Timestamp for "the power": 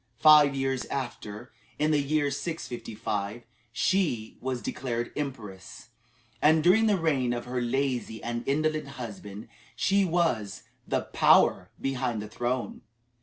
10.87-11.69